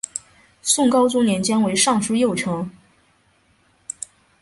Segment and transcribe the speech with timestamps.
[0.63, 2.71] 宋高宗年间为尚书右丞。